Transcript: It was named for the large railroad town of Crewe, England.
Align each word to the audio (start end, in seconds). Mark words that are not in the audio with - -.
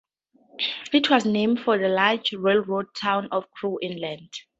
It 0.91 1.11
was 1.11 1.27
named 1.27 1.59
for 1.59 1.77
the 1.77 1.87
large 1.87 2.33
railroad 2.33 2.87
town 2.95 3.27
of 3.31 3.51
Crewe, 3.51 3.77
England. 3.83 4.29